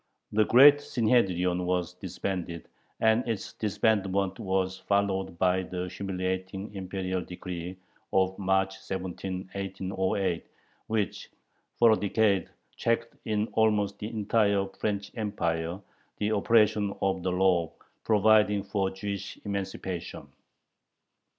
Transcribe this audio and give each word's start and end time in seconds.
The 0.31 0.45
"Great 0.45 0.77
Synhedrion" 0.77 1.63
was 1.65 1.93
disbanded, 1.93 2.67
and 3.01 3.23
its 3.29 3.53
disbandment 3.53 4.39
was 4.39 4.79
followed 4.79 5.37
by 5.37 5.61
the 5.61 5.89
humiliating 5.89 6.73
Imperial 6.73 7.21
decree 7.21 7.77
of 8.11 8.35
March 8.39 8.79
17, 8.79 9.51
1808, 9.53 10.47
which 10.87 11.29
for 11.77 11.91
a 11.91 11.95
decade 11.95 12.49
checked 12.75 13.15
in 13.25 13.45
almost 13.53 13.99
the 13.99 14.07
entire 14.07 14.65
French 14.79 15.11
Empire 15.13 15.79
the 16.17 16.31
operation 16.31 16.91
of 17.03 17.21
the 17.21 17.31
law 17.31 17.71
providing 18.03 18.63
for 18.63 18.89
Jewish 18.89 19.37
emancipation. 19.45 20.27